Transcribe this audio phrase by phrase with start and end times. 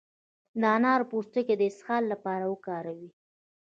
[0.59, 3.05] د انار پوستکی د اسهال لپاره وکاروئ